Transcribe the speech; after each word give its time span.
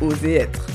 Oser 0.00 0.34
être. 0.34 0.66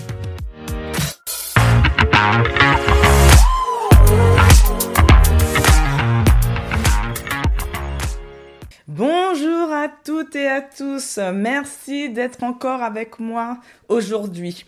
Bonjour 8.88 9.72
à 9.72 9.90
toutes 9.90 10.36
et 10.36 10.48
à 10.48 10.62
tous, 10.62 11.20
merci 11.34 12.10
d'être 12.10 12.44
encore 12.44 12.82
avec 12.82 13.20
moi 13.20 13.58
aujourd'hui. 13.90 14.66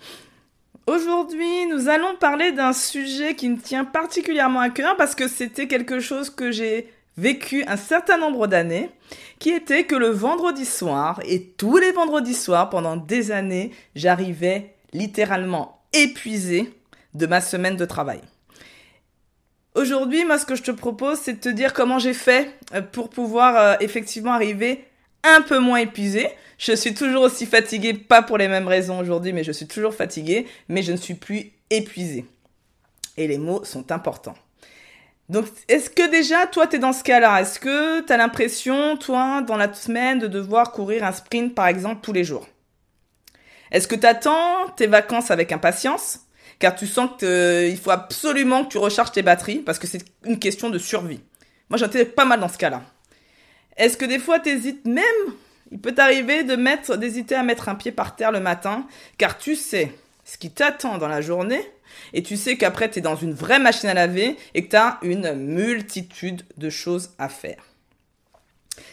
Aujourd'hui, 0.87 1.67
nous 1.67 1.87
allons 1.87 2.15
parler 2.19 2.51
d'un 2.51 2.73
sujet 2.73 3.35
qui 3.35 3.49
me 3.49 3.57
tient 3.57 3.85
particulièrement 3.85 4.59
à 4.59 4.69
cœur 4.69 4.97
parce 4.97 5.15
que 5.15 5.27
c'était 5.27 5.67
quelque 5.67 5.99
chose 5.99 6.29
que 6.29 6.51
j'ai 6.51 6.91
vécu 7.19 7.63
un 7.67 7.77
certain 7.77 8.17
nombre 8.17 8.47
d'années, 8.47 8.89
qui 9.39 9.49
était 9.49 9.83
que 9.83 9.95
le 9.95 10.09
vendredi 10.09 10.65
soir, 10.65 11.21
et 11.25 11.43
tous 11.57 11.77
les 11.77 11.91
vendredis 11.91 12.33
soirs 12.33 12.69
pendant 12.69 12.97
des 12.97 13.31
années, 13.31 13.71
j'arrivais 13.95 14.75
littéralement 14.93 15.81
épuisé 15.93 16.73
de 17.13 17.25
ma 17.25 17.41
semaine 17.41 17.75
de 17.75 17.85
travail. 17.85 18.21
Aujourd'hui, 19.75 20.25
moi, 20.25 20.37
ce 20.37 20.45
que 20.45 20.55
je 20.55 20.63
te 20.63 20.71
propose, 20.71 21.19
c'est 21.19 21.33
de 21.33 21.39
te 21.39 21.49
dire 21.49 21.73
comment 21.73 21.99
j'ai 21.99 22.13
fait 22.13 22.53
euh, 22.73 22.81
pour 22.81 23.09
pouvoir 23.09 23.55
euh, 23.55 23.75
effectivement 23.79 24.33
arriver 24.33 24.83
un 25.23 25.41
peu 25.41 25.59
moins 25.59 25.77
épuisé. 25.79 26.27
Je 26.57 26.73
suis 26.73 26.93
toujours 26.93 27.23
aussi 27.23 27.45
fatigué, 27.45 27.93
pas 27.93 28.21
pour 28.21 28.37
les 28.37 28.47
mêmes 28.47 28.67
raisons 28.67 28.99
aujourd'hui, 28.99 29.31
mais 29.31 29.43
je 29.43 29.51
suis 29.51 29.67
toujours 29.67 29.93
fatigué, 29.93 30.47
mais 30.67 30.81
je 30.81 30.91
ne 30.91 30.97
suis 30.97 31.13
plus 31.13 31.51
épuisé. 31.69 32.25
Et 33.15 33.27
les 33.27 33.37
mots 33.37 33.63
sont 33.63 33.91
importants. 33.91 34.35
Donc, 35.29 35.45
est-ce 35.67 35.91
que 35.91 36.09
déjà, 36.09 36.47
toi, 36.47 36.65
tu 36.65 36.77
es 36.77 36.79
dans 36.79 36.91
ce 36.91 37.03
cas-là? 37.03 37.41
Est-ce 37.41 37.59
que 37.59 38.01
tu 38.01 38.11
as 38.11 38.17
l'impression, 38.17 38.97
toi, 38.97 39.41
dans 39.41 39.57
la 39.57 39.71
semaine, 39.73 40.17
de 40.17 40.27
devoir 40.27 40.71
courir 40.71 41.03
un 41.03 41.11
sprint, 41.11 41.53
par 41.53 41.67
exemple, 41.67 42.01
tous 42.01 42.13
les 42.13 42.23
jours? 42.23 42.47
Est-ce 43.71 43.87
que 43.87 43.95
tu 43.95 44.07
attends 44.07 44.67
tes 44.75 44.87
vacances 44.87 45.29
avec 45.29 45.51
impatience? 45.51 46.21
Car 46.57 46.75
tu 46.75 46.87
sens 46.87 47.11
qu'il 47.19 47.27
euh, 47.27 47.75
faut 47.75 47.91
absolument 47.91 48.65
que 48.65 48.71
tu 48.71 48.77
recharges 48.79 49.11
tes 49.11 49.21
batteries, 49.21 49.59
parce 49.59 49.77
que 49.77 49.85
c'est 49.85 50.03
une 50.25 50.39
question 50.39 50.71
de 50.71 50.79
survie. 50.79 51.21
Moi, 51.69 51.77
j'étais 51.77 52.05
pas 52.05 52.25
mal 52.25 52.39
dans 52.39 52.49
ce 52.49 52.57
cas-là. 52.57 52.81
Est-ce 53.77 53.97
que 53.97 54.05
des 54.05 54.19
fois, 54.19 54.39
tu 54.39 54.49
hésites 54.49 54.85
même? 54.85 55.05
Il 55.71 55.79
peut 55.79 55.93
t'arriver 55.93 56.43
de 56.43 56.55
mettre, 56.55 56.97
d'hésiter 56.97 57.35
à 57.35 57.43
mettre 57.43 57.69
un 57.69 57.75
pied 57.75 57.91
par 57.91 58.15
terre 58.15 58.31
le 58.31 58.39
matin, 58.39 58.87
car 59.19 59.37
tu 59.37 59.55
sais 59.55 59.93
ce 60.29 60.37
qui 60.37 60.51
t'attend 60.51 60.99
dans 60.99 61.07
la 61.07 61.21
journée, 61.21 61.61
et 62.13 62.21
tu 62.21 62.37
sais 62.37 62.55
qu'après 62.55 62.89
tu 62.89 62.99
es 62.99 63.01
dans 63.01 63.15
une 63.15 63.33
vraie 63.33 63.57
machine 63.57 63.89
à 63.89 63.95
laver 63.95 64.37
et 64.53 64.65
que 64.65 64.69
tu 64.69 64.75
as 64.75 64.99
une 65.01 65.33
multitude 65.33 66.43
de 66.57 66.69
choses 66.69 67.11
à 67.17 67.29
faire. 67.29 67.57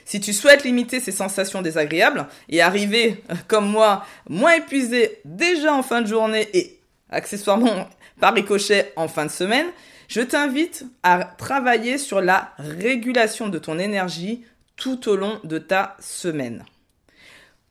Si 0.06 0.18
tu 0.18 0.32
souhaites 0.32 0.64
limiter 0.64 0.98
ces 0.98 1.12
sensations 1.12 1.60
désagréables 1.60 2.26
et 2.48 2.62
arriver, 2.62 3.22
euh, 3.30 3.34
comme 3.48 3.68
moi, 3.68 4.06
moins 4.28 4.54
épuisé 4.54 5.18
déjà 5.26 5.74
en 5.74 5.82
fin 5.82 6.00
de 6.00 6.06
journée 6.06 6.48
et 6.54 6.78
accessoirement 7.10 7.88
par 8.20 8.32
ricochet 8.32 8.92
en 8.96 9.06
fin 9.06 9.26
de 9.26 9.30
semaine, 9.30 9.66
je 10.08 10.22
t'invite 10.22 10.86
à 11.02 11.24
travailler 11.24 11.98
sur 11.98 12.22
la 12.22 12.54
régulation 12.58 13.48
de 13.48 13.58
ton 13.58 13.78
énergie 13.78 14.42
tout 14.76 15.08
au 15.08 15.16
long 15.16 15.38
de 15.44 15.58
ta 15.58 15.96
semaine. 16.00 16.64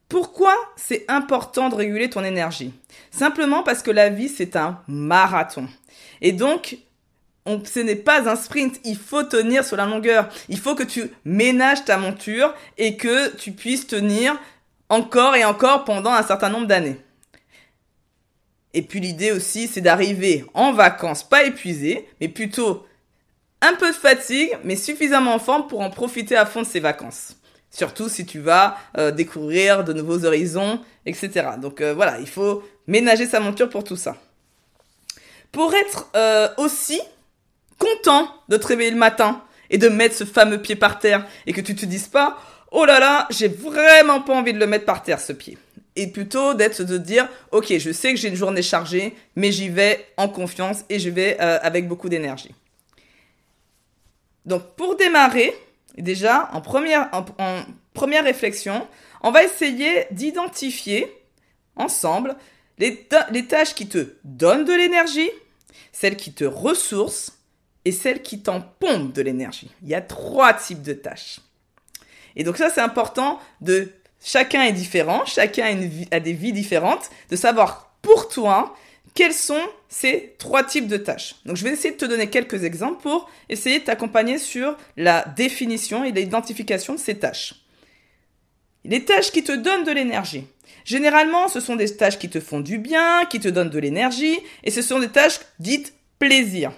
Pourquoi 0.10 0.56
c'est 0.76 1.06
important 1.08 1.70
de 1.70 1.76
réguler 1.76 2.10
ton 2.10 2.24
énergie? 2.24 2.74
Simplement 3.12 3.64
parce 3.64 3.82
que 3.82 3.92
la 3.92 4.10
vie, 4.10 4.30
c'est 4.30 4.56
un 4.56 4.80
marathon. 4.88 5.68
Et 6.22 6.32
donc, 6.32 6.78
ce 7.46 7.80
n'est 7.80 7.96
pas 7.96 8.30
un 8.30 8.36
sprint, 8.36 8.80
il 8.84 8.98
faut 8.98 9.24
tenir 9.24 9.64
sur 9.64 9.78
la 9.78 9.86
longueur. 9.86 10.30
Il 10.50 10.60
faut 10.60 10.76
que 10.76 10.84
tu 10.84 11.12
ménages 11.26 11.86
ta 11.86 11.98
monture 11.98 12.54
et 12.78 12.98
que 12.98 13.36
tu 13.36 13.52
puisses 13.52 13.88
tenir 13.88 14.40
encore 14.90 15.36
et 15.36 15.46
encore 15.46 15.84
pendant 15.86 16.12
un 16.12 16.24
certain 16.24 16.50
nombre 16.50 16.68
d'années. 16.68 16.98
Et 18.74 18.82
puis 18.82 19.00
l'idée 19.00 19.32
aussi, 19.32 19.68
c'est 19.68 19.82
d'arriver 19.82 20.46
en 20.54 20.74
vacances 20.74 21.24
pas 21.24 21.46
épuisé, 21.46 22.08
mais 22.20 22.28
plutôt 22.28 22.86
un 23.62 23.74
peu 23.74 23.88
de 23.88 23.96
fatigue, 23.96 24.58
mais 24.64 24.76
suffisamment 24.76 25.34
en 25.34 25.40
forme 25.40 25.68
pour 25.68 25.82
en 25.82 25.90
profiter 25.90 26.36
à 26.36 26.46
fond 26.46 26.62
de 26.62 26.68
ces 26.68 26.80
vacances. 26.82 27.38
Surtout 27.76 28.08
si 28.08 28.26
tu 28.26 28.40
vas 28.40 28.78
euh, 28.98 29.12
découvrir 29.12 29.84
de 29.84 29.92
nouveaux 29.92 30.24
horizons, 30.24 30.80
etc. 31.06 31.58
Donc 31.62 31.82
euh, 31.82 31.94
voilà, 31.94 32.22
il 32.22 32.28
faut 32.28 32.64
ménager 32.88 33.26
sa 33.26 33.42
monture 33.42 33.68
pour 33.68 33.84
tout 33.84 33.98
ça. 33.98 34.16
Pour 35.52 35.74
être 35.74 36.10
euh, 36.16 36.48
aussi 36.56 37.02
content 37.78 38.30
de 38.48 38.56
te 38.56 38.66
réveiller 38.66 38.92
le 38.92 38.98
matin 38.98 39.44
et 39.70 39.78
de 39.78 39.90
mettre 39.90 40.16
ce 40.16 40.24
fameux 40.24 40.62
pied 40.62 40.78
par 40.78 41.00
terre 41.00 41.28
et 41.48 41.52
que 41.52 41.60
tu 41.60 41.76
te 41.76 41.86
dises 41.86 42.08
pas, 42.08 42.38
oh 42.72 42.86
là 42.86 43.02
là, 43.02 43.28
j'ai 43.30 43.50
vraiment 43.50 44.22
pas 44.22 44.36
envie 44.36 44.54
de 44.54 44.60
le 44.60 44.68
mettre 44.68 44.86
par 44.86 45.04
terre 45.04 45.20
ce 45.20 45.34
pied. 45.34 45.58
Et 45.98 46.08
plutôt 46.08 46.54
d'être 46.54 46.82
de 46.82 46.98
dire, 46.98 47.28
ok, 47.52 47.78
je 47.78 47.92
sais 47.92 48.14
que 48.14 48.18
j'ai 48.18 48.30
une 48.30 48.36
journée 48.36 48.62
chargée, 48.62 49.14
mais 49.36 49.52
j'y 49.52 49.68
vais 49.68 50.08
en 50.16 50.30
confiance 50.30 50.86
et 50.88 50.98
je 50.98 51.10
vais 51.10 51.38
avec 51.40 51.90
beaucoup 51.90 52.08
d'énergie. 52.08 52.56
Donc 54.46 54.64
pour 54.78 54.96
démarrer, 54.96 55.54
déjà, 56.02 56.50
en 56.54 56.62
première, 56.62 57.10
réflexion, 58.24 58.88
on 59.22 59.32
va 59.32 59.44
essayer 59.44 60.06
d'identifier 60.12 61.12
ensemble 61.76 62.36
les, 62.78 63.08
tâches 63.48 63.74
qui 63.74 63.88
te 63.88 64.16
donnent 64.24 64.66
de 64.66 64.74
l'énergie, 64.74 65.30
celles 65.92 66.18
qui 66.18 66.34
te 66.34 66.44
ressourcent 66.44 67.34
et 67.86 67.92
celles 67.92 68.22
qui 68.22 68.42
t'en 68.42 68.62
pompent 68.62 69.14
de 69.14 69.22
l'énergie. 69.22 69.72
Il 69.84 69.90
y 69.90 69.96
a 69.96 70.02
trois 70.02 70.54
types 70.54 70.82
de 70.82 70.94
tâches. 70.94 71.40
Et 72.36 72.44
donc 72.44 72.58
ça, 72.58 72.70
c'est 72.70 72.82
important 72.82 73.40
de... 73.62 73.92
Chacun 74.24 74.64
est 74.64 74.74
différent, 74.74 75.24
chacun 75.26 75.78
a 76.10 76.20
des 76.20 76.34
vies 76.34 76.52
différentes, 76.52 77.12
de 77.30 77.36
savoir 77.36 77.96
pour 78.02 78.28
toi 78.28 78.76
quels 79.16 79.34
sont 79.34 79.62
ces 79.90 80.36
trois 80.38 80.64
types 80.64 80.88
de 80.88 80.98
tâches? 80.98 81.36
Donc 81.46 81.56
je 81.56 81.64
vais 81.64 81.72
essayer 81.72 81.92
de 81.92 81.98
te 81.98 82.06
donner 82.06 82.30
quelques 82.30 82.64
exemples 82.66 83.02
pour 83.02 83.30
essayer 83.50 83.80
de 83.80 83.86
t'accompagner 83.86 84.38
sur 84.38 84.78
la 84.98 85.26
définition 85.38 86.04
et 86.04 86.12
l'identification 86.12 86.94
de 86.94 87.00
ces 87.00 87.18
tâches. 87.18 87.56
Les 88.84 89.04
tâches 89.04 89.32
qui 89.32 89.44
te 89.44 89.54
donnent 89.54 89.86
de 89.86 89.92
l'énergie. 89.92 90.46
Généralement, 90.84 91.48
ce 91.48 91.60
sont 91.60 91.76
des 91.76 91.96
tâches 91.96 92.20
qui 92.20 92.30
te 92.30 92.40
font 92.40 92.60
du 92.60 92.78
bien, 92.78 93.26
qui 93.26 93.40
te 93.40 93.48
donnent 93.48 93.72
de 93.72 93.80
l'énergie, 93.80 94.38
et 94.64 94.70
ce 94.70 94.84
sont 94.84 95.00
des 95.00 95.10
tâches 95.10 95.40
dites 95.60 95.96
plaisir. 96.20 96.72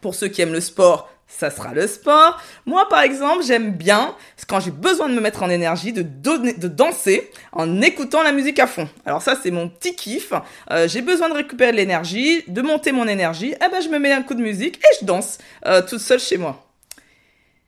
Pour 0.00 0.14
ceux 0.14 0.28
qui 0.28 0.40
aiment 0.40 0.54
le 0.54 0.60
sport, 0.60 1.10
ça 1.26 1.50
sera 1.50 1.72
le 1.72 1.86
sport. 1.86 2.40
Moi, 2.66 2.88
par 2.88 3.02
exemple, 3.02 3.42
j'aime 3.44 3.72
bien, 3.72 4.14
quand 4.46 4.60
j'ai 4.60 4.70
besoin 4.70 5.08
de 5.08 5.14
me 5.14 5.20
mettre 5.20 5.42
en 5.42 5.50
énergie, 5.50 5.92
de, 5.92 6.02
de 6.02 6.68
danser 6.68 7.30
en 7.52 7.80
écoutant 7.82 8.22
la 8.22 8.32
musique 8.32 8.58
à 8.58 8.66
fond. 8.66 8.88
Alors 9.04 9.22
ça, 9.22 9.36
c'est 9.42 9.50
mon 9.50 9.68
petit 9.68 9.96
kiff. 9.96 10.32
Euh, 10.70 10.86
j'ai 10.88 11.02
besoin 11.02 11.28
de 11.28 11.34
récupérer 11.34 11.72
de 11.72 11.76
l'énergie, 11.76 12.44
de 12.46 12.62
monter 12.62 12.92
mon 12.92 13.08
énergie. 13.08 13.54
Eh 13.56 13.70
ben, 13.70 13.80
je 13.80 13.88
me 13.88 13.98
mets 13.98 14.12
un 14.12 14.22
coup 14.22 14.34
de 14.34 14.42
musique 14.42 14.78
et 14.78 14.96
je 15.00 15.06
danse 15.06 15.38
euh, 15.66 15.82
toute 15.82 16.00
seule 16.00 16.20
chez 16.20 16.36
moi. 16.36 16.64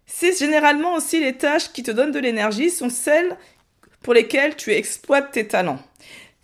C'est 0.06 0.38
généralement 0.38 0.94
aussi 0.94 1.20
les 1.20 1.34
tâches 1.34 1.72
qui 1.72 1.82
te 1.82 1.90
donnent 1.90 2.12
de 2.12 2.20
l'énergie 2.20 2.70
sont 2.70 2.88
celles 2.88 3.36
pour 4.02 4.14
lesquelles 4.14 4.54
tu 4.54 4.72
exploites 4.72 5.32
tes 5.32 5.46
talents. 5.46 5.80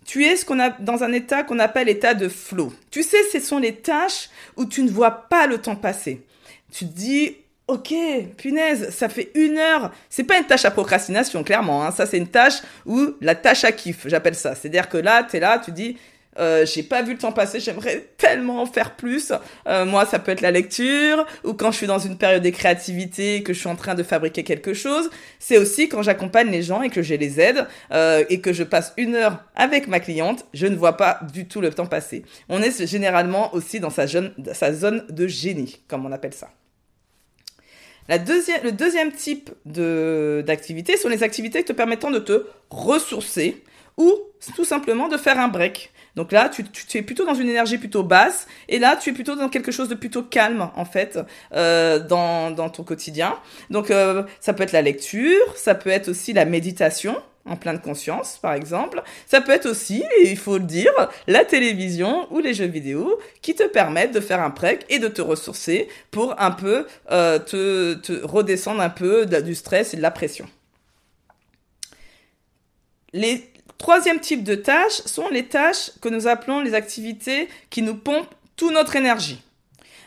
Tu 0.05 0.25
es 0.25 0.35
ce 0.35 0.43
qu'on 0.43 0.59
a 0.59 0.69
dans 0.69 1.03
un 1.03 1.13
état 1.13 1.43
qu'on 1.43 1.59
appelle 1.59 1.87
état 1.87 2.13
de 2.13 2.27
flow. 2.27 2.73
Tu 2.91 3.03
sais, 3.03 3.17
ce 3.31 3.39
sont 3.39 3.59
les 3.59 3.75
tâches 3.75 4.29
où 4.57 4.65
tu 4.65 4.83
ne 4.83 4.91
vois 4.91 5.29
pas 5.29 5.47
le 5.47 5.59
temps 5.59 5.77
passer 5.77 6.21
tu 6.73 6.85
te 6.87 6.91
dis, 6.91 7.37
ok, 7.67 7.93
punaise, 8.35 8.89
ça 8.89 9.07
fait 9.07 9.31
une 9.35 9.57
heure. 9.57 9.91
C'est 10.09 10.23
pas 10.23 10.37
une 10.37 10.45
tâche 10.45 10.65
à 10.65 10.71
procrastination, 10.71 11.43
clairement. 11.43 11.85
Hein. 11.85 11.91
Ça, 11.91 12.05
c'est 12.05 12.17
une 12.17 12.27
tâche 12.27 12.61
où 12.85 13.13
la 13.21 13.35
tâche 13.35 13.63
à 13.63 13.71
kiff, 13.71 14.07
j'appelle 14.07 14.35
ça. 14.35 14.55
C'est-à-dire 14.55 14.89
que 14.89 14.97
là, 14.97 15.23
tu 15.23 15.37
es 15.37 15.39
là, 15.39 15.59
tu 15.63 15.71
dis, 15.71 15.97
euh, 16.39 16.65
j'ai 16.65 16.83
pas 16.83 17.01
vu 17.03 17.13
le 17.13 17.19
temps 17.19 17.31
passer, 17.31 17.59
j'aimerais 17.59 18.09
tellement 18.17 18.61
en 18.61 18.65
faire 18.65 18.95
plus. 18.95 19.31
Euh, 19.67 19.85
moi, 19.85 20.05
ça 20.05 20.19
peut 20.19 20.31
être 20.31 20.41
la 20.41 20.51
lecture, 20.51 21.25
ou 21.43 21.53
quand 21.53 21.71
je 21.71 21.77
suis 21.77 21.87
dans 21.87 21.99
une 21.99 22.17
période 22.17 22.43
de 22.43 22.49
créativité, 22.49 23.43
que 23.43 23.53
je 23.53 23.59
suis 23.59 23.69
en 23.69 23.75
train 23.75 23.95
de 23.95 24.03
fabriquer 24.03 24.43
quelque 24.43 24.73
chose. 24.73 25.09
C'est 25.39 25.57
aussi 25.57 25.87
quand 25.89 26.01
j'accompagne 26.01 26.49
les 26.49 26.63
gens 26.63 26.81
et 26.81 26.89
que 26.89 27.01
je 27.01 27.13
les 27.13 27.39
aide, 27.39 27.67
euh, 27.91 28.23
et 28.29 28.41
que 28.41 28.51
je 28.51 28.63
passe 28.63 28.93
une 28.97 29.15
heure 29.15 29.43
avec 29.55 29.87
ma 29.87 29.99
cliente, 29.99 30.45
je 30.53 30.67
ne 30.67 30.75
vois 30.75 30.97
pas 30.97 31.19
du 31.33 31.47
tout 31.47 31.61
le 31.61 31.69
temps 31.71 31.85
passer. 31.85 32.25
On 32.49 32.61
est 32.61 32.85
généralement 32.87 33.53
aussi 33.53 33.79
dans 33.79 33.91
sa, 33.91 34.07
sa 34.07 34.73
zone 34.73 35.05
de 35.09 35.27
génie, 35.27 35.81
comme 35.87 36.05
on 36.05 36.11
appelle 36.11 36.33
ça 36.33 36.49
le 38.09 38.71
deuxième 38.71 39.11
type 39.11 39.49
d'activité 39.65 40.97
sont 40.97 41.09
les 41.09 41.23
activités 41.23 41.63
te 41.63 41.73
permettant 41.73 42.11
de 42.11 42.19
te 42.19 42.45
ressourcer 42.69 43.63
ou 43.97 44.11
tout 44.55 44.65
simplement 44.65 45.07
de 45.07 45.17
faire 45.17 45.39
un 45.39 45.47
break. 45.47 45.91
Donc 46.15 46.31
là, 46.31 46.49
tu, 46.49 46.63
tu, 46.63 46.97
es 46.97 47.01
plutôt 47.01 47.25
dans 47.25 47.33
une 47.33 47.49
énergie 47.49 47.77
plutôt 47.77 48.03
basse, 48.03 48.47
et 48.69 48.77
là, 48.77 48.95
tu 48.95 49.09
es 49.09 49.13
plutôt 49.13 49.35
dans 49.35 49.49
quelque 49.49 49.71
chose 49.71 49.89
de 49.89 49.95
plutôt 49.95 50.21
calme, 50.21 50.69
en 50.75 50.85
fait, 50.85 51.17
euh, 51.53 51.99
dans, 51.99 52.51
dans 52.51 52.69
ton 52.69 52.83
quotidien. 52.83 53.35
Donc, 53.71 53.89
euh, 53.89 54.23
ça 54.39 54.53
peut 54.53 54.63
être 54.63 54.73
la 54.73 54.83
lecture, 54.83 55.41
ça 55.55 55.73
peut 55.73 55.89
être 55.89 56.09
aussi 56.09 56.33
la 56.33 56.45
méditation, 56.45 57.15
en 57.45 57.57
pleine 57.57 57.79
conscience, 57.79 58.37
par 58.41 58.53
exemple. 58.53 59.01
Ça 59.27 59.41
peut 59.41 59.51
être 59.51 59.65
aussi, 59.65 60.03
et 60.19 60.29
il 60.29 60.37
faut 60.37 60.57
le 60.57 60.63
dire, 60.63 60.91
la 61.27 61.43
télévision 61.43 62.27
ou 62.31 62.39
les 62.39 62.53
jeux 62.53 62.65
vidéo 62.65 63.19
qui 63.41 63.53
te 63.53 63.63
permettent 63.63 64.13
de 64.13 64.19
faire 64.19 64.41
un 64.41 64.49
break 64.49 64.85
et 64.89 64.99
de 64.99 65.07
te 65.07 65.21
ressourcer 65.21 65.89
pour 66.11 66.39
un 66.39 66.51
peu 66.51 66.85
euh, 67.11 67.39
te, 67.39 68.25
redescendre 68.25 68.81
un 68.81 68.89
peu 68.89 69.25
du 69.25 69.55
stress 69.55 69.93
et 69.93 69.97
de 69.97 70.01
la 70.01 70.11
pression. 70.11 70.45
Les 73.11 73.49
troisième 73.77 74.21
type 74.21 74.45
de 74.45 74.55
tâches 74.55 75.01
sont 75.05 75.27
les 75.27 75.45
tâches 75.45 75.91
que 76.01 76.07
nous 76.07 76.27
appelons 76.27 76.61
les 76.61 76.73
activités 76.73 77.49
qui 77.69 77.81
nous 77.81 77.95
pompent 77.95 78.33
toute 78.55 78.71
notre 78.71 78.95
énergie. 78.95 79.43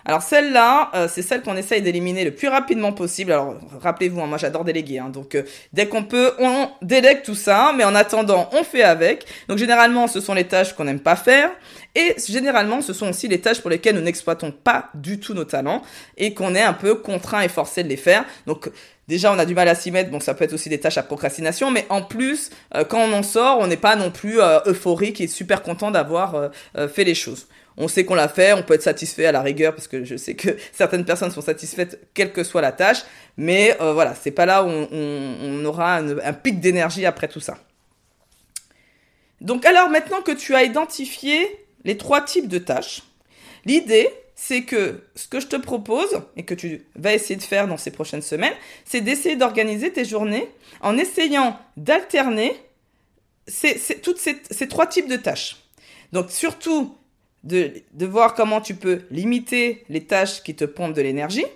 Alors 0.09 0.23
celle-là, 0.23 0.91
euh, 0.95 1.09
c'est 1.13 1.21
celle 1.21 1.43
qu'on 1.43 1.57
essaye 1.57 1.83
d'éliminer 1.83 2.25
le 2.25 2.31
plus 2.31 2.47
rapidement 2.47 2.93
possible. 2.93 3.33
Alors 3.33 3.57
rappelez-vous, 3.81 4.21
hein, 4.21 4.27
moi 4.27 4.39
j'adore 4.39 4.65
déléguer, 4.65 5.01
hein, 5.01 5.09
donc 5.09 5.35
euh, 5.35 5.43
dès 5.73 5.89
qu'on 5.89 6.05
peut, 6.05 6.33
on 6.39 6.69
délègue 6.81 7.23
tout 7.25 7.35
ça, 7.35 7.73
mais 7.77 7.83
en 7.83 7.95
attendant, 7.95 8.49
on 8.53 8.63
fait 8.63 8.85
avec. 8.85 9.27
Donc 9.49 9.59
généralement, 9.59 10.07
ce 10.07 10.21
sont 10.21 10.33
les 10.33 10.45
tâches 10.45 10.75
qu'on 10.75 10.85
n'aime 10.85 11.01
pas 11.01 11.17
faire, 11.17 11.51
et 11.97 12.15
généralement, 12.29 12.83
ce 12.83 12.93
sont 12.93 13.09
aussi 13.09 13.27
les 13.27 13.41
tâches 13.41 13.61
pour 13.61 13.71
lesquelles 13.71 13.97
nous 13.97 14.01
n'exploitons 14.01 14.53
pas 14.53 14.91
du 14.95 15.19
tout 15.19 15.35
nos 15.35 15.45
talents 15.45 15.83
et 16.17 16.35
qu'on 16.35 16.55
est 16.55 16.63
un 16.63 16.75
peu 16.75 16.95
contraint 16.95 17.41
et 17.41 17.49
forcé 17.49 17.83
de 17.83 17.89
les 17.89 17.97
faire. 17.97 18.25
Déjà 19.09 19.33
on 19.33 19.39
a 19.39 19.45
du 19.45 19.55
mal 19.55 19.69
à 19.69 19.75
s'y 19.75 19.91
mettre, 19.91 20.11
bon 20.11 20.21
ça 20.21 20.35
peut 20.35 20.45
être 20.45 20.53
aussi 20.53 20.69
des 20.69 20.81
tâches 20.81 20.99
à 20.99 21.03
procrastination, 21.03 21.71
mais 21.71 21.87
en 21.89 22.03
plus 22.03 22.51
euh, 22.75 22.85
quand 22.85 23.01
on 23.01 23.13
en 23.13 23.23
sort, 23.23 23.59
on 23.61 23.67
n'est 23.67 23.77
pas 23.77 23.97
non 23.97 24.11
plus 24.11 24.39
euphorique 24.67 25.21
et 25.21 25.27
super 25.27 25.63
content 25.63 25.91
d'avoir 25.91 26.51
fait 26.89 27.05
les 27.05 27.15
choses 27.15 27.47
on 27.77 27.89
sait 27.89 28.05
qu'on 28.05 28.15
l'a 28.15 28.29
fait, 28.29 28.53
on 28.53 28.63
peut 28.63 28.75
être 28.75 28.83
satisfait 28.83 29.27
à 29.27 29.33
la 29.33 29.43
rigueur 29.43 29.75
parce 29.75 29.89
que 29.89 30.05
je 30.05 30.17
sais 30.17 30.35
que 30.35 30.57
certaines 30.73 31.05
personnes 31.05 31.31
sont 31.31 31.43
satisfaites 31.43 32.09
quelle 32.15 32.33
que 32.33 32.45
soit 32.45 32.63
la 32.63 32.73
tâche, 32.73 33.03
mais 33.37 33.77
euh, 33.81 33.93
voilà, 33.93 34.15
c'est 34.15 34.31
pas 34.31 34.47
là 34.47 34.65
où 34.65 34.69
on, 34.69 35.65
aura 35.65 35.97
un, 35.97 36.33
pic 36.33 36.61
d'énergie 36.61 37.07
après 37.07 37.29
tout 37.29 37.41
ça. 37.41 37.59
Donc 39.41 39.67
alors 39.67 39.91
maintenant 39.91 40.23
que 40.23 40.33
tu 40.33 40.55
as 40.55 40.63
identifié 40.63 41.47
les 41.85 41.97
trois 41.97 42.23
types 42.23 42.49
de 42.49 42.59
tâches, 42.59 43.03
l'idée 43.65 44.09
c'est 44.39 44.63
que 44.63 45.03
ce 45.15 45.27
que 45.27 45.41
je 45.41 45.47
te 45.47 45.57
propose 45.57 46.21
et 46.37 46.45
que 46.45 46.55
tu 46.55 46.85
vas 46.95 47.15
essayer 47.15 47.37
de 47.37 47.43
faire 47.43 47.67
dans 47.67 47.79
ces 47.79 47.91
prochaines 47.91 48.23
semaines, 48.23 48.53
c'est 48.85 49.01
d'essayer 49.01 49.35
d'organiser 49.35 49.91
tes 49.91 50.05
journées 50.05 50.47
en 50.83 50.99
essayant 50.99 51.59
d'alterner 51.79 52.55
ces, 53.49 53.79
toutes 54.03 54.19
ces 54.19 54.69
trois 54.69 54.87
types 54.87 55.09
de 55.09 55.17
tâches. 55.17 55.57
Donc 56.13 56.31
surtout 56.31 56.97
de, 57.45 57.83
voir 58.01 58.35
comment 58.35 58.61
tu 58.61 58.75
peux 58.75 59.03
limiter 59.11 59.85
les 59.89 60.05
tâches 60.05 60.43
qui 60.43 60.55
te 60.55 60.67
pompent 60.67 60.95
de 60.95 61.03
l'énergie 61.03 61.47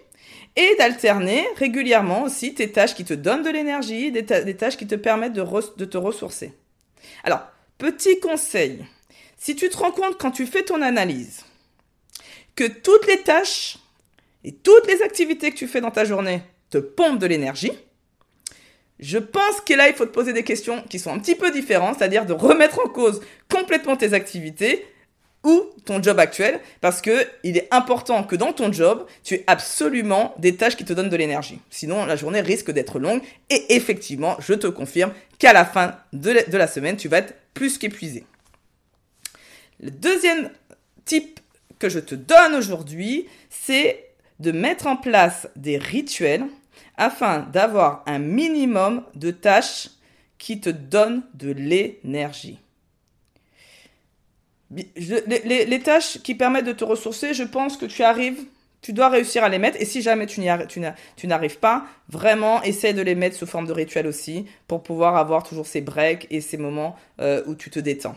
et 0.57 0.75
d'alterner 0.79 1.47
régulièrement 1.57 2.23
aussi 2.23 2.55
tes 2.55 2.71
tâches 2.73 2.95
qui 2.95 3.05
te 3.05 3.15
donnent 3.15 3.43
de 3.43 3.51
l'énergie, 3.51 4.11
des, 4.11 4.25
tâches 4.25 4.79
qui 4.79 4.87
te 4.87 4.95
permettent 4.95 5.35
de, 5.35 5.45
de 5.77 5.85
te 5.85 5.99
ressourcer. 5.99 6.53
Alors, 7.25 7.43
petit 7.77 8.21
conseil, 8.21 8.85
si 9.37 9.55
tu 9.55 9.69
te 9.69 9.77
rends 9.77 9.93
compte 9.93 10.19
quand 10.19 10.31
tu 10.31 10.47
fais 10.47 10.63
ton 10.63 10.81
analyse 10.81 11.45
que 12.57 12.65
toutes 12.65 13.07
les 13.07 13.23
tâches 13.23 13.79
et 14.45 14.53
toutes 14.53 14.87
les 14.87 15.03
activités 15.03 15.51
que 15.51 15.57
tu 15.57 15.67
fais 15.67 15.81
dans 15.81 15.91
ta 15.91 16.05
journée 16.05 16.43
te 16.71 16.79
pompent 16.79 17.19
de 17.19 17.27
l'énergie, 17.27 17.73
je 18.99 19.19
pense 19.19 19.61
que 19.63 19.75
là, 19.75 19.89
il 19.89 19.95
faut 19.95 20.05
te 20.05 20.13
poser 20.13 20.33
des 20.33 20.45
questions 20.45 20.83
qui 20.89 20.99
sont 20.99 21.13
un 21.13 21.19
petit 21.19 21.35
peu 21.35 21.51
différentes, 21.51 21.99
c'est-à-dire 21.99 22.27
de 22.27 22.35
remettre 22.35 22.81
en 22.85 22.89
cause 22.89 23.21
complètement 23.49 23.97
tes 23.97 24.13
activités 24.13 24.87
ou 25.43 25.65
ton 25.87 26.03
job 26.03 26.19
actuel 26.19 26.61
parce 26.83 27.01
que 27.01 27.27
il 27.43 27.57
est 27.57 27.67
important 27.71 28.25
que 28.25 28.37
dans 28.37 28.53
ton 28.53 28.71
job, 28.71 29.07
tu 29.25 29.35
aies 29.35 29.45
absolument 29.47 30.35
des 30.39 30.57
tâches 30.57 30.77
qui 30.77 30.85
te 30.85 30.93
donnent 30.93 31.09
de 31.09 31.17
l'énergie. 31.17 31.61
Sinon, 31.71 32.05
la 32.05 32.17
journée 32.17 32.43
risque 32.43 32.71
d'être 32.71 32.99
longue 32.99 33.23
et 33.49 33.75
effectivement, 33.75 34.37
je 34.41 34.53
te 34.53 34.67
confirme 34.67 35.13
qu'à 35.39 35.55
la 35.55 35.65
fin 35.65 35.97
de 36.13 36.57
la 36.57 36.67
semaine, 36.67 36.97
tu 36.97 37.09
vas 37.09 37.19
être 37.19 37.35
plus 37.55 37.79
qu'épuisé. 37.79 38.27
Le 39.83 39.91
deuxième 39.91 40.51
type 41.07 41.40
que 41.81 41.89
je 41.89 41.99
te 41.99 42.15
donne 42.15 42.55
aujourd'hui, 42.55 43.27
c'est 43.51 44.13
de 44.39 44.53
mettre 44.53 44.87
en 44.87 44.97
place 44.97 45.49
des 45.57 45.79
rituels 45.79 46.47
afin 46.97 47.41
d'avoir 47.41 48.05
un 48.07 48.21
minimum 48.21 49.03
de 49.17 49.33
tâches 49.33 49.89
qui 50.39 50.61
te 50.61 50.71
donnent 50.71 51.25
de 51.35 51.51
l'énergie 51.51 52.61
les, 54.71 55.81
tâches 55.83 56.19
qui 56.23 56.35
permettent 56.35 56.67
de 56.67 56.73
te 56.73 56.85
ressourcer, 56.85 57.35
je 57.35 57.43
pense 57.43 57.77
que 57.77 57.87
tu 57.87 58.03
arrives, 58.03 58.45
tu 58.83 58.93
dois 58.93 59.09
réussir 59.09 59.45
à 59.45 59.49
les 59.49 59.59
mettre. 59.59 59.81
Et 59.81 59.85
si 59.85 60.01
jamais 60.01 60.27
tu 60.27 60.41
n'arrives 60.41 61.59
pas, 61.59 61.85
vraiment, 62.09 62.63
essaie 62.63 62.95
de 62.95 63.03
les 63.03 63.15
mettre 63.15 63.37
sous 63.37 63.47
forme 63.47 63.67
de 63.67 63.73
rituel 63.73 64.07
aussi 64.07 64.47
pour 64.69 64.83
pouvoir 64.83 65.17
avoir 65.17 65.43
toujours 65.43 65.67
ces 65.67 65.81
breaks 65.81 66.27
et 66.31 66.41
ces 66.41 66.57
moments 66.57 66.97
euh, 67.21 67.43
où 67.47 67.55
tu 67.55 67.71
te 67.71 67.81
détends. 67.81 68.17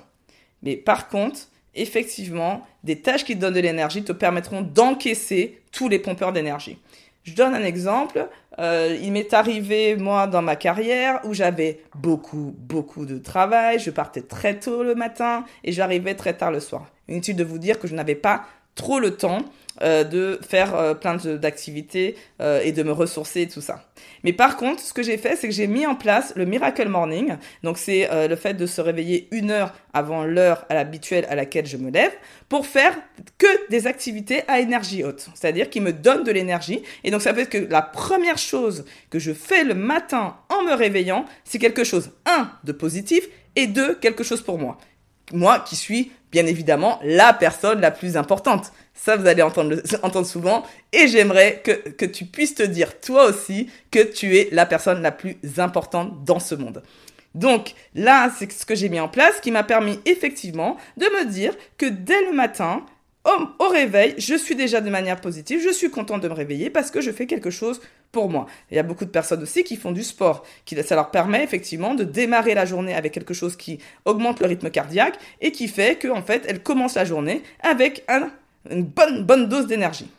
Mais 0.62 0.76
par 0.76 1.10
contre, 1.10 1.48
effectivement, 1.76 2.66
des 2.84 3.00
tâches 3.00 3.24
qui 3.24 3.36
te 3.36 3.42
donnent 3.42 3.54
de 3.54 3.60
l'énergie 3.60 4.04
te 4.04 4.12
permettront 4.12 4.62
d'encaisser 4.62 5.62
tous 5.72 5.90
les 5.90 6.00
pompeurs 6.00 6.34
d'énergie. 6.34 6.78
Je 7.24 7.34
donne 7.34 7.56
un 7.56 7.64
exemple. 7.64 8.28
Euh, 8.60 8.98
il 9.02 9.12
m'est 9.14 9.34
arrivé, 9.34 9.96
moi, 9.96 10.28
dans 10.28 10.42
ma 10.42 10.56
carrière, 10.56 11.22
où 11.24 11.34
j'avais 11.34 11.80
beaucoup, 11.96 12.54
beaucoup 12.58 13.06
de 13.06 13.18
travail. 13.18 13.80
Je 13.80 13.90
partais 13.90 14.22
très 14.22 14.60
tôt 14.60 14.84
le 14.84 14.94
matin 14.94 15.46
et 15.64 15.72
j'arrivais 15.72 16.16
très 16.16 16.34
tard 16.34 16.52
le 16.52 16.60
soir. 16.60 16.88
Inutile 17.08 17.36
de 17.36 17.44
vous 17.44 17.60
dire 17.60 17.80
que 17.80 17.88
je 17.88 17.96
n'avais 17.96 18.16
pas 18.16 18.44
trop 18.76 19.00
le 19.00 19.16
temps 19.16 19.46
euh, 19.82 20.04
de 20.04 20.40
faire 20.48 20.76
euh, 20.76 20.94
plein 20.94 21.16
d'activités 21.16 22.16
euh, 22.40 22.62
et 22.64 22.72
de 22.72 22.84
me 22.84 22.92
ressourcer 22.92 23.42
et 23.42 23.48
tout 23.48 23.60
ça. 23.60 23.84
Mais 24.24 24.32
par 24.32 24.56
contre, 24.56 24.80
ce 24.80 24.94
que 24.94 25.02
j'ai 25.02 25.18
fait, 25.18 25.36
c'est 25.36 25.48
que 25.48 25.54
j'ai 25.54 25.66
mis 25.66 25.88
en 25.88 25.96
place 25.96 26.32
le 26.36 26.46
Miracle 26.46 26.88
Morning. 26.88 27.38
Donc 27.64 27.80
c'est 27.80 28.08
le 28.28 28.36
fait 28.36 28.54
de 28.54 28.66
se 28.66 28.82
réveiller 28.82 29.28
une 29.32 29.50
heure 29.50 29.74
avant 29.94 30.26
l'heure 30.26 30.66
à 30.70 30.76
l'habituelle 30.76 31.26
à 31.28 31.36
laquelle 31.36 31.66
je 31.66 31.78
me 31.78 31.90
lève 31.90 32.12
pour 32.50 32.68
faire 32.68 32.96
que 33.38 33.70
des 33.70 33.88
activités 33.88 34.44
à 34.48 34.60
énergie 34.60 35.04
haute. 35.04 35.28
C'est-à-dire 35.34 35.70
qui 35.70 35.82
me 35.82 35.92
donnent 35.92 36.24
de 36.24 36.32
l'énergie. 36.32 36.84
Et 37.04 37.12
donc 37.12 37.22
ça 37.22 37.32
veut 37.32 37.42
dire 37.42 37.50
que 37.50 37.70
la 37.70 37.82
première 37.82 38.38
chose 38.38 38.86
que 39.10 39.20
je 39.20 39.34
fais 39.34 39.64
le 39.64 39.74
matin 39.74 40.38
en 40.50 40.64
me 40.64 40.74
réveillant, 40.74 41.26
c'est 41.44 41.60
quelque 41.60 41.84
chose, 41.84 42.12
un, 42.26 42.52
de 42.64 42.72
positif 42.72 43.28
et 43.56 43.68
deux, 43.68 43.96
quelque 43.96 44.24
chose 44.24 44.42
pour 44.42 44.58
moi. 44.58 44.78
Moi 45.32 45.60
qui 45.60 45.76
suis 45.76 46.12
bien 46.32 46.46
évidemment 46.46 47.00
la 47.04 47.34
personne 47.34 47.80
la 47.80 47.92
plus 47.92 48.18
importante. 48.18 48.74
Ça, 48.94 49.16
vous 49.16 49.28
allez 49.28 49.42
entendre, 49.42 50.24
souvent. 50.26 50.64
Et 50.92 51.08
j'aimerais 51.08 51.62
que 51.64 52.06
tu 52.06 52.26
puisses 52.26 52.56
te 52.56 52.64
dire 52.64 53.00
toi 53.00 53.26
aussi 53.26 53.70
que 53.92 54.04
tu 54.04 54.38
es 54.38 54.50
la 54.52 54.66
personne 54.66 55.02
la 55.02 55.12
plus 55.12 55.38
importante 55.58 56.24
dans 56.26 56.40
ce 56.40 56.56
monde. 56.56 56.84
Donc 57.36 57.74
là, 57.96 58.32
c'est 58.38 58.52
ce 58.52 58.66
que 58.66 58.76
j'ai 58.76 58.90
mis 58.90 59.00
en 59.00 59.08
place 59.08 59.40
qui 59.42 59.52
m'a 59.52 59.64
permis 59.64 60.00
effectivement 60.06 60.78
de 60.98 61.06
me 61.06 61.26
dire 61.26 61.56
que 61.78 61.88
dès 61.88 62.26
le 62.26 62.34
matin, 62.34 62.86
au, 63.26 63.70
réveil, 63.70 64.16
je 64.18 64.36
suis 64.36 64.56
déjà 64.56 64.82
de 64.82 64.90
manière 64.90 65.22
positive, 65.22 65.62
je 65.64 65.72
suis 65.72 65.90
contente 65.90 66.22
de 66.22 66.28
me 66.28 66.34
réveiller 66.34 66.70
parce 66.70 66.92
que 66.92 67.00
je 67.00 67.12
fais 67.12 67.26
quelque 67.26 67.50
chose 67.50 67.80
pour 68.12 68.30
moi. 68.30 68.48
Il 68.70 68.76
y 68.76 68.80
a 68.80 68.84
beaucoup 68.84 69.06
de 69.06 69.10
personnes 69.10 69.42
aussi 69.42 69.64
qui 69.64 69.78
font 69.78 69.92
du 69.92 70.04
sport, 70.04 70.44
qui 70.66 70.82
ça 70.84 70.96
leur 70.96 71.10
permet 71.10 71.44
effectivement 71.44 71.96
de 71.96 72.04
démarrer 72.04 72.54
la 72.54 72.66
journée 72.66 72.94
avec 72.94 73.14
quelque 73.14 73.34
chose 73.34 73.56
qui 73.56 73.80
augmente 74.06 74.42
le 74.42 74.48
rythme 74.48 74.70
cardiaque 74.70 75.18
et 75.40 75.52
qui 75.52 75.70
fait 75.70 75.98
qu'en 76.02 76.18
en 76.18 76.22
fait, 76.22 76.44
elles 76.48 76.62
commencent 76.62 76.96
la 76.96 77.06
journée 77.06 77.44
avec 77.62 78.04
une 78.70 78.84
bonne, 78.84 79.24
bonne 79.24 79.48
dose 79.48 79.68
d'énergie. 79.68 80.10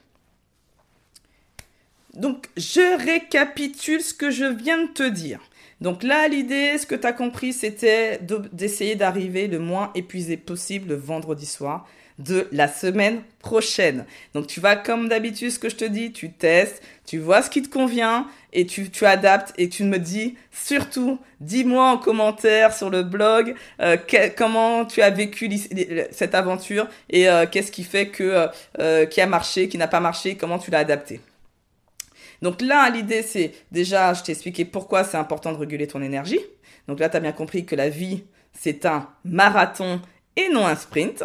Donc, 2.14 2.46
je 2.56 3.04
récapitule 3.04 4.00
ce 4.00 4.14
que 4.14 4.30
je 4.30 4.44
viens 4.44 4.84
de 4.84 4.88
te 4.88 5.08
dire. 5.08 5.40
Donc 5.80 6.02
là, 6.02 6.28
l'idée, 6.28 6.78
ce 6.78 6.86
que 6.86 6.94
tu 6.94 7.06
as 7.06 7.12
compris, 7.12 7.52
c'était 7.52 8.20
d'essayer 8.52 8.94
d'arriver 8.94 9.48
le 9.48 9.58
moins 9.58 9.90
épuisé 9.94 10.36
possible 10.36 10.90
le 10.90 10.94
vendredi 10.94 11.44
soir 11.44 11.86
de 12.18 12.48
la 12.52 12.68
semaine 12.68 13.22
prochaine. 13.40 14.04
Donc 14.34 14.46
tu 14.46 14.60
vas 14.60 14.76
comme 14.76 15.08
d'habitude 15.08 15.50
ce 15.50 15.58
que 15.58 15.68
je 15.68 15.76
te 15.76 15.84
dis, 15.84 16.12
tu 16.12 16.30
testes, 16.32 16.82
tu 17.06 17.18
vois 17.18 17.42
ce 17.42 17.50
qui 17.50 17.62
te 17.62 17.68
convient 17.68 18.26
et 18.52 18.66
tu, 18.66 18.88
tu 18.90 19.04
adaptes 19.04 19.52
et 19.58 19.68
tu 19.68 19.84
me 19.84 19.98
dis 19.98 20.36
surtout, 20.52 21.18
dis-moi 21.40 21.90
en 21.90 21.98
commentaire 21.98 22.72
sur 22.72 22.88
le 22.88 23.02
blog 23.02 23.54
euh, 23.80 23.96
comment 24.36 24.84
tu 24.84 25.02
as 25.02 25.10
vécu 25.10 25.50
cette 26.12 26.34
aventure 26.34 26.86
et 27.10 27.28
euh, 27.28 27.46
qu'est-ce 27.50 27.72
qui 27.72 27.82
fait 27.82 28.08
que 28.08 28.48
euh, 28.78 29.06
qui 29.06 29.20
a 29.20 29.26
marché, 29.26 29.68
qui 29.68 29.76
n'a 29.76 29.88
pas 29.88 30.00
marché, 30.00 30.36
comment 30.36 30.58
tu 30.58 30.70
l'as 30.70 30.78
adapté. 30.78 31.20
Donc 32.42 32.60
là, 32.60 32.90
l'idée, 32.90 33.22
c'est 33.22 33.52
déjà, 33.72 34.12
je 34.12 34.22
t'ai 34.22 34.32
expliqué 34.32 34.64
pourquoi 34.64 35.02
c'est 35.02 35.16
important 35.16 35.52
de 35.52 35.56
réguler 35.56 35.86
ton 35.86 36.02
énergie. 36.02 36.40
Donc 36.88 37.00
là, 37.00 37.08
tu 37.08 37.16
as 37.16 37.20
bien 37.20 37.32
compris 37.32 37.64
que 37.64 37.74
la 37.74 37.88
vie, 37.88 38.24
c'est 38.52 38.84
un 38.86 39.08
marathon 39.24 40.00
et 40.36 40.48
non 40.50 40.66
un 40.66 40.76
sprint. 40.76 41.24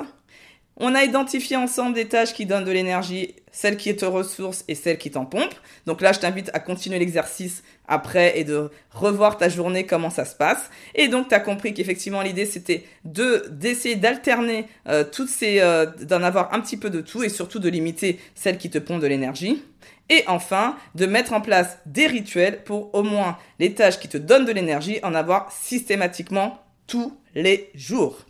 On 0.82 0.96
a 0.96 1.04
identifié 1.04 1.58
ensemble 1.58 1.94
des 1.94 2.08
tâches 2.08 2.34
qui 2.34 2.46
donnent 2.46 2.64
de 2.64 2.72
l'énergie, 2.72 3.36
celles 3.52 3.76
qui 3.76 3.94
te 3.98 4.06
ressourcent 4.06 4.64
et 4.70 4.76
celles 4.76 4.98
qui 4.98 5.12
t'en 5.12 5.26
pompent. 5.26 5.60
Donc 5.86 6.00
là, 6.00 6.14
je 6.14 6.20
t'invite 6.20 6.50
à 6.54 6.60
continuer 6.60 7.00
l'exercice 7.00 7.64
après 7.86 8.40
et 8.40 8.46
de 8.46 8.72
revoir 8.92 9.38
ta 9.38 9.50
journée, 9.50 9.86
comment 9.86 10.10
ça 10.10 10.24
se 10.24 10.36
passe. 10.36 10.70
Et 10.96 11.10
donc, 11.10 11.28
tu 11.28 11.36
as 11.36 11.42
compris 11.42 11.74
qu'effectivement, 11.74 12.22
l'idée, 12.22 12.46
c'était 12.46 12.86
de 13.04 13.46
d'essayer 13.52 13.98
d'alterner 13.98 14.68
euh, 14.88 15.04
toutes 15.04 15.28
ces... 15.28 15.60
Euh, 15.60 15.86
d'en 15.86 16.24
avoir 16.24 16.54
un 16.54 16.62
petit 16.62 16.78
peu 16.78 16.90
de 16.90 17.02
tout 17.02 17.24
et 17.24 17.30
surtout 17.30 17.60
de 17.60 17.68
limiter 17.68 18.18
celles 18.34 18.58
qui 18.58 18.70
te 18.70 18.78
pompent 18.78 19.02
de 19.02 19.08
l'énergie. 19.08 19.62
Et 20.10 20.24
enfin, 20.28 20.78
de 20.96 21.06
mettre 21.06 21.34
en 21.34 21.42
place 21.42 21.78
des 21.86 22.08
rituels 22.08 22.64
pour 22.64 22.96
au 22.96 23.04
moins 23.04 23.38
les 23.60 23.74
tâches 23.74 24.00
qui 24.00 24.08
te 24.08 24.18
donnent 24.18 24.46
de 24.46 24.54
l'énergie, 24.54 25.00
en 25.04 25.14
avoir 25.14 25.52
systématiquement 25.52 26.64
tous 26.88 27.14
les 27.36 27.70
jours. 27.76 28.26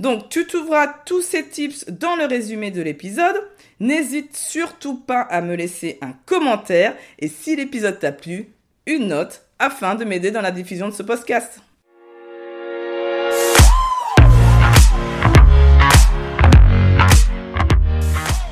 Donc, 0.00 0.28
tu 0.28 0.44
trouveras 0.46 0.88
tous 1.06 1.22
ces 1.22 1.46
tips 1.46 1.86
dans 1.88 2.16
le 2.16 2.24
résumé 2.24 2.72
de 2.72 2.82
l'épisode. 2.82 3.36
N'hésite 3.78 4.36
surtout 4.36 4.98
pas 4.98 5.20
à 5.20 5.40
me 5.40 5.54
laisser 5.54 5.98
un 6.00 6.14
commentaire 6.26 6.96
et 7.20 7.28
si 7.28 7.54
l'épisode 7.54 8.00
t'a 8.00 8.10
plu, 8.10 8.48
une 8.86 9.08
note 9.08 9.46
afin 9.60 9.94
de 9.94 10.04
m'aider 10.04 10.32
dans 10.32 10.40
la 10.40 10.50
diffusion 10.50 10.88
de 10.88 10.94
ce 10.94 11.04
podcast. 11.04 11.60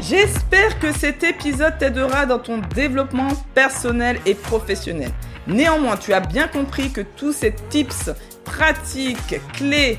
J'espère 0.01 0.79
que 0.79 0.93
cet 0.93 1.25
épisode 1.25 1.77
t'aidera 1.79 2.27
dans 2.27 2.39
ton 2.39 2.59
développement 2.59 3.31
personnel 3.55 4.21
et 4.27 4.35
professionnel. 4.35 5.11
Néanmoins, 5.49 5.97
tu 5.97 6.13
as 6.13 6.21
bien 6.21 6.47
compris 6.47 6.93
que 6.93 7.01
tous 7.01 7.33
ces 7.33 7.55
tips, 7.71 8.11
pratiques, 8.45 9.41
clés, 9.55 9.99